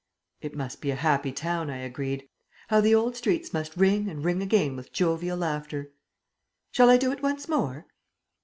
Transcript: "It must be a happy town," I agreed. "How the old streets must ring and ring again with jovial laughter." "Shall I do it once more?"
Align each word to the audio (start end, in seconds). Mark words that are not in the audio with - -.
"It 0.41 0.55
must 0.55 0.81
be 0.81 0.89
a 0.89 0.95
happy 0.95 1.31
town," 1.31 1.69
I 1.69 1.77
agreed. 1.77 2.27
"How 2.69 2.81
the 2.81 2.95
old 2.95 3.15
streets 3.15 3.53
must 3.53 3.77
ring 3.77 4.09
and 4.09 4.25
ring 4.25 4.41
again 4.41 4.75
with 4.75 4.91
jovial 4.91 5.37
laughter." 5.37 5.91
"Shall 6.71 6.89
I 6.89 6.97
do 6.97 7.11
it 7.11 7.21
once 7.21 7.47
more?" 7.47 7.85